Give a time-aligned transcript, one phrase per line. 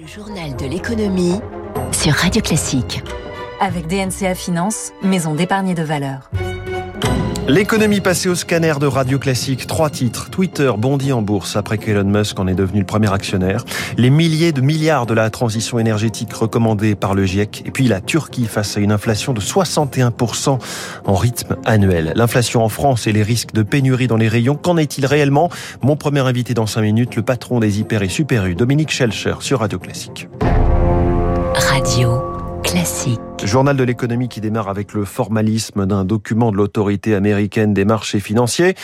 [0.00, 1.40] Le journal de l'économie
[1.92, 3.02] sur Radio Classique.
[3.60, 6.30] Avec DNCA Finance, maison d'épargne de valeur.
[7.50, 9.66] L'économie passée au scanner de Radio Classique.
[9.66, 10.30] Trois titres.
[10.30, 13.64] Twitter bondit en bourse après qu'Elon Musk en est devenu le premier actionnaire.
[13.96, 17.64] Les milliers de milliards de la transition énergétique recommandée par le GIEC.
[17.66, 20.60] Et puis la Turquie face à une inflation de 61%
[21.04, 22.12] en rythme annuel.
[22.14, 24.54] L'inflation en France et les risques de pénurie dans les rayons.
[24.54, 25.50] Qu'en est-il réellement?
[25.82, 29.34] Mon premier invité dans 5 minutes, le patron des hyper et super U, Dominique Schelcher
[29.40, 30.28] sur Radio Classique.
[31.56, 32.29] Radio
[33.44, 38.20] Journal de l'économie qui démarre avec le formalisme d'un document de l'autorité américaine des marchés
[38.20, 38.74] financiers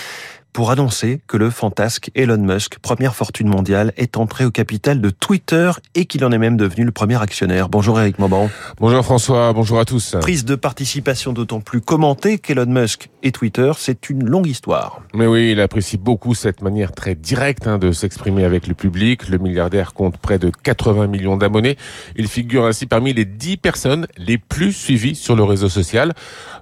[0.57, 5.11] pour annoncer que le fantasque Elon Musk, première fortune mondiale, est entré au capital de
[5.11, 7.69] Twitter et qu'il en est même devenu le premier actionnaire.
[7.69, 8.49] Bonjour Eric Mauban.
[8.81, 10.17] Bonjour François, bonjour à tous.
[10.19, 15.03] Prise de participation d'autant plus commentée qu'Elon Musk et Twitter, c'est une longue histoire.
[15.13, 19.29] Mais oui, il apprécie beaucoup cette manière très directe hein, de s'exprimer avec le public.
[19.29, 21.77] Le milliardaire compte près de 80 millions d'abonnés.
[22.17, 26.15] Il figure ainsi parmi les 10 personnes les plus suivies sur le réseau social.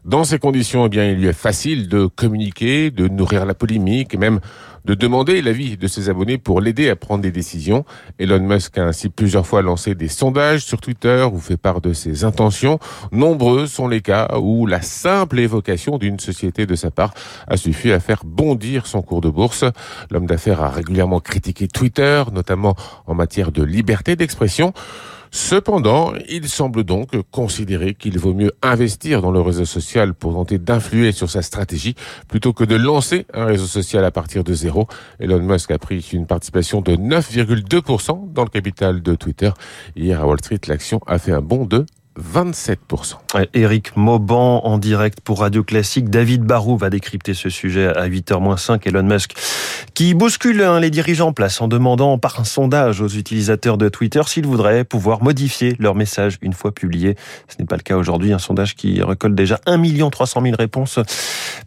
[0.04, 3.83] Dans ces conditions, eh bien, il lui est facile de communiquer, de nourrir la polémique
[3.88, 4.40] et même
[4.84, 7.84] de demander l'avis de ses abonnés pour l'aider à prendre des décisions.
[8.18, 11.92] Elon Musk a ainsi plusieurs fois lancé des sondages sur Twitter ou fait part de
[11.92, 12.78] ses intentions.
[13.12, 17.14] Nombreux sont les cas où la simple évocation d'une société de sa part
[17.46, 19.64] a suffi à faire bondir son cours de bourse.
[20.10, 22.74] L'homme d'affaires a régulièrement critiqué Twitter, notamment
[23.06, 24.72] en matière de liberté d'expression.
[25.36, 30.58] Cependant, il semble donc considérer qu'il vaut mieux investir dans le réseau social pour tenter
[30.58, 31.96] d'influer sur sa stratégie
[32.28, 34.73] plutôt que de lancer un réseau social à partir de zéro.
[35.20, 39.50] Elon Musk a pris une participation de 9,2% dans le capital de Twitter.
[39.96, 41.86] Hier à Wall Street, l'action a fait un bond de
[42.20, 43.14] 27%.
[43.54, 46.10] Eric Mauban en direct pour Radio Classique.
[46.10, 48.86] David Barou va décrypter ce sujet à 8h-5.
[48.86, 49.34] Elon Musk
[49.94, 53.88] qui bouscule hein, les dirigeants en place en demandant par un sondage aux utilisateurs de
[53.88, 57.16] Twitter s'ils voudraient pouvoir modifier leur message une fois publié.
[57.48, 58.32] Ce n'est pas le cas aujourd'hui.
[58.32, 60.98] Un sondage qui récolte déjà 1 300 000 réponses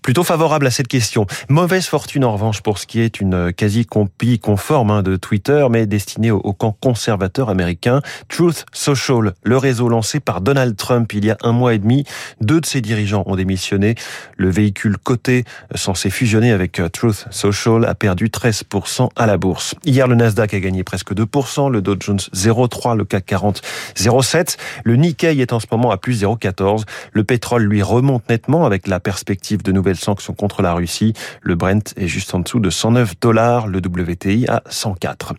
[0.01, 1.25] plutôt favorables à cette question.
[1.49, 5.86] Mauvaise fortune en revanche pour ce qui est une quasi-compie conforme hein, de Twitter mais
[5.86, 8.02] destinée au camp conservateur américain.
[8.30, 12.03] Truth Social, le réseau lancé par Donald Trump il y a un mois et demi.
[12.42, 13.95] Deux de ses dirigeants ont démissionné.
[14.36, 19.75] Le véhicule coté censé fusionner avec euh, Truth Social a perdu 13% à la bourse.
[19.86, 23.61] Hier, le Nasdaq a gagné presque 2%, le Dow Jones 0,3, le CAC 40
[23.95, 24.58] 0,7.
[24.83, 26.83] Le Nikkei est en ce moment à plus 0,14.
[27.11, 31.14] Le pétrole, lui, remonte nettement avec la perspective de nouvelles sanctions contre la Russie.
[31.42, 35.33] Le Brent est juste en dessous de 109 dollars, le WTI à 104.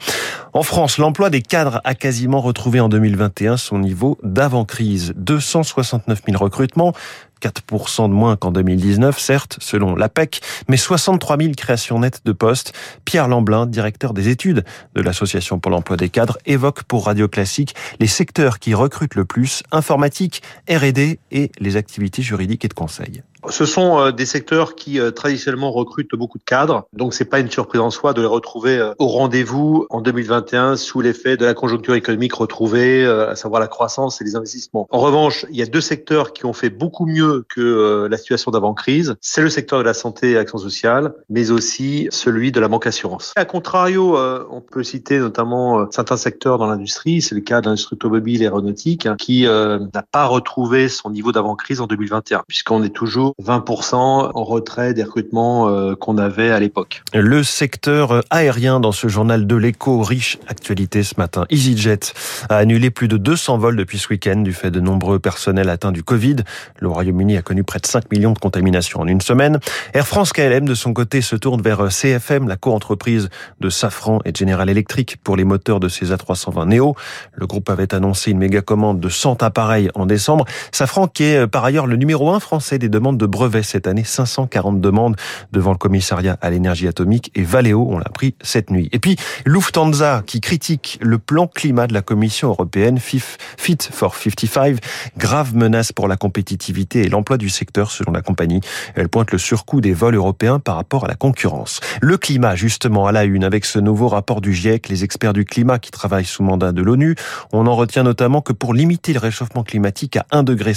[0.52, 4.87] En France, l'emploi des cadres a quasiment retrouvé en 2021 son niveau d'avant-crise.
[4.96, 6.92] 269 000 recrutements,
[7.40, 12.72] 4% de moins qu'en 2019, certes, selon l'APEC, mais 63 000 créations nettes de postes.
[13.04, 17.74] Pierre Lamblin, directeur des études de l'Association pour l'emploi des cadres, évoque pour Radio Classique
[18.00, 23.22] les secteurs qui recrutent le plus, informatique, R&D et les activités juridiques et de conseil.
[23.50, 27.38] Ce sont euh, des secteurs qui euh, traditionnellement recrutent beaucoup de cadres, donc c'est pas
[27.38, 31.44] une surprise en soi de les retrouver euh, au rendez-vous en 2021 sous l'effet de
[31.44, 34.86] la conjoncture économique retrouvée, à savoir la croissance et les investissements.
[34.90, 38.50] En revanche, il y a deux secteurs qui ont fait beaucoup mieux que la situation
[38.50, 39.14] d'avant-crise.
[39.20, 42.86] C'est le secteur de la santé et action sociale, mais aussi celui de la banque
[42.86, 43.32] assurance.
[43.36, 44.16] A contrario,
[44.50, 48.46] on peut citer notamment certains secteurs dans l'industrie, c'est le cas de l'industrie automobile et
[48.46, 53.94] aéronautique, hein, qui n'a pas retrouvé son niveau d'avant-crise en 2021, puisqu'on est toujours 20%
[53.94, 57.02] en retrait des recrutements euh, qu'on avait à l'époque.
[57.14, 61.46] Le secteur aérien dans ce journal de l'écho, riche actualité ce matin.
[61.50, 62.00] EasyJet
[62.48, 65.92] a annulé plus de 200 vols depuis ce week-end du fait de nombreux personnels atteints
[65.92, 66.36] du Covid.
[66.78, 69.58] Le Royaume-Uni a connu près de 5 millions de contaminations en une semaine.
[69.92, 73.28] Air France KLM, de son côté, se tourne vers CFM, la co-entreprise
[73.60, 76.94] de Safran et General Electric pour les moteurs de ces A320 Neo.
[77.34, 80.44] Le groupe avait annoncé une méga commande de 100 appareils en décembre.
[80.70, 84.04] Safran, qui est par ailleurs le numéro un français des demandes de brevets cette année,
[84.04, 85.16] 540 demandes
[85.52, 88.88] devant le commissariat à l'énergie atomique et Valeo, on l'a pris cette nuit.
[88.92, 94.78] Et puis Lufthansa qui critique le plan climat de la Commission européenne Fit for 55,
[95.16, 98.60] grave menace pour la compétitivité et l'emploi du secteur selon la compagnie.
[98.94, 101.80] Elle pointe le surcoût des vols européens par rapport à la concurrence.
[102.00, 105.44] Le climat justement à la une avec ce nouveau rapport du GIEC, les experts du
[105.44, 107.16] climat qui travaillent sous mandat de l'ONU,
[107.52, 110.74] on en retient notamment que pour limiter le réchauffement climatique à 1,5 degré,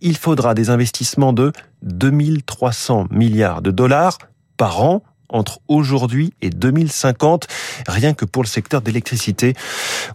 [0.00, 1.52] il faudra des investissements de
[1.82, 4.18] 2300 milliards de dollars
[4.56, 7.46] par an entre aujourd'hui et 2050,
[7.86, 9.54] rien que pour le secteur d'électricité.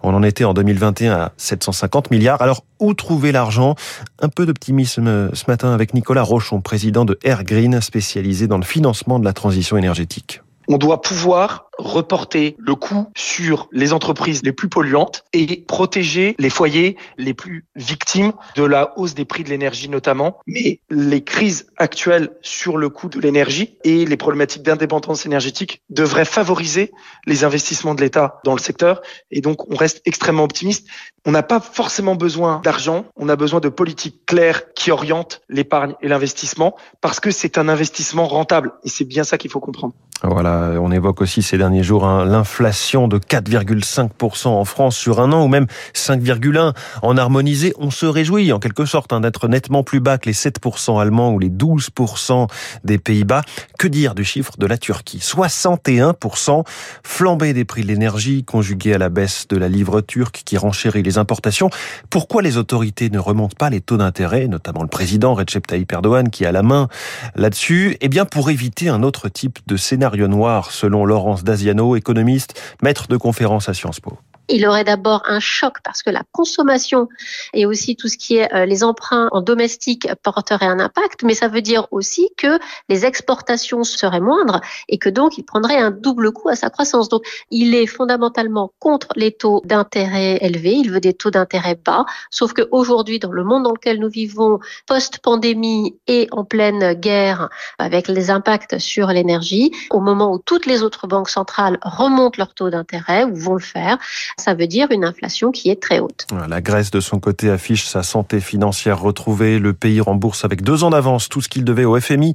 [0.04, 2.42] On en était en 2021 à 750 milliards.
[2.42, 3.76] Alors, où trouver l'argent?
[4.20, 8.64] Un peu d'optimisme ce matin avec Nicolas Rochon, président de Air Green, spécialisé dans le
[8.64, 14.52] financement de la transition énergétique on doit pouvoir reporter le coût sur les entreprises les
[14.52, 19.50] plus polluantes et protéger les foyers les plus victimes de la hausse des prix de
[19.50, 20.38] l'énergie notamment.
[20.48, 26.26] Mais les crises actuelles sur le coût de l'énergie et les problématiques d'indépendance énergétique devraient
[26.26, 26.92] favoriser
[27.26, 29.02] les investissements de l'État dans le secteur
[29.32, 30.88] et donc on reste extrêmement optimiste.
[31.26, 35.94] On n'a pas forcément besoin d'argent, on a besoin de politiques claires qui orientent l'épargne
[36.02, 39.94] et l'investissement parce que c'est un investissement rentable et c'est bien ça qu'il faut comprendre.
[40.24, 45.32] Voilà, on évoque aussi ces derniers jours hein, l'inflation de 4,5% en France sur un
[45.32, 47.74] an ou même 5,1% en harmonisé.
[47.80, 51.32] On se réjouit en quelque sorte hein, d'être nettement plus bas que les 7% allemands
[51.32, 52.48] ou les 12%
[52.84, 53.42] des Pays-Bas.
[53.80, 55.20] Que dire du chiffre de la Turquie?
[55.20, 56.64] 61%
[57.04, 61.04] flambée des prix de l'énergie conjuguée à la baisse de la livre turque qui renchérit
[61.04, 61.70] les importations.
[62.10, 66.30] Pourquoi les autorités ne remontent pas les taux d'intérêt, notamment le président Recep Tayyip Erdogan
[66.30, 66.88] qui a la main
[67.36, 67.98] là-dessus?
[68.02, 73.10] Eh bien pour éviter un autre type de scénario noir, selon Laurence Daziano, économiste, maître
[73.10, 77.08] de conférence à Sciences Po il aurait d'abord un choc parce que la consommation
[77.54, 81.34] et aussi tout ce qui est euh, les emprunts en domestique porteraient un impact, mais
[81.34, 82.60] ça veut dire aussi que
[82.90, 87.10] les exportations seraient moindres et que donc il prendrait un double coup à sa croissance.
[87.10, 92.06] Donc il est fondamentalement contre les taux d'intérêt élevés, il veut des taux d'intérêt bas,
[92.30, 97.50] sauf qu'aujourd'hui dans le monde dans lequel nous vivons, post-pandémie et en pleine guerre
[97.80, 102.54] avec les impacts sur l'énergie, au moment où toutes les autres banques centrales remontent leurs
[102.54, 103.98] taux d'intérêt ou vont le faire,
[104.38, 106.28] ça veut dire une inflation qui est très haute.
[106.48, 109.60] La Grèce, de son côté, affiche sa santé financière retrouvée.
[109.60, 112.34] Le pays rembourse avec deux ans d'avance tout ce qu'il devait au FMI,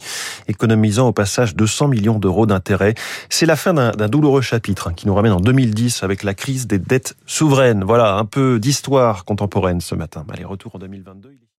[0.48, 2.94] économisant au passage 200 millions d'euros d'intérêts.
[3.28, 6.66] C'est la fin d'un douloureux chapitre hein, qui nous ramène en 2010 avec la crise
[6.66, 7.84] des dettes souveraines.
[7.84, 10.24] Voilà, un peu d'histoire contemporaine ce matin.
[10.32, 11.30] Allez, retour en 2022.